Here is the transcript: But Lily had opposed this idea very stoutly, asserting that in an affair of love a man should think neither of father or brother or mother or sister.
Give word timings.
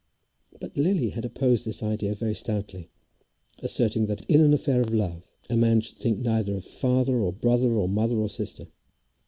But 0.59 0.75
Lily 0.77 1.09
had 1.09 1.25
opposed 1.25 1.63
this 1.63 1.83
idea 1.83 2.15
very 2.15 2.33
stoutly, 2.33 2.89
asserting 3.59 4.07
that 4.07 4.25
in 4.27 4.41
an 4.41 4.51
affair 4.51 4.81
of 4.81 4.91
love 4.91 5.21
a 5.47 5.55
man 5.55 5.81
should 5.81 5.97
think 5.97 6.17
neither 6.17 6.55
of 6.55 6.65
father 6.65 7.19
or 7.19 7.31
brother 7.31 7.73
or 7.73 7.87
mother 7.87 8.17
or 8.17 8.27
sister. 8.27 8.65